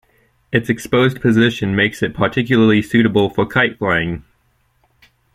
Its 0.51 0.67
exposed 0.67 1.21
position 1.21 1.75
makes 1.75 2.01
it 2.01 2.15
particularly 2.15 2.81
suitable 2.81 3.29
for 3.29 3.45
kite 3.45 3.77
flying. 3.77 4.23